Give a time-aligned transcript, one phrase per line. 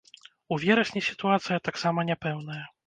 [0.55, 2.63] У верасні сітуацыя таксама няпэўная.